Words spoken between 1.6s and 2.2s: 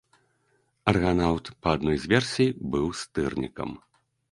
па адной з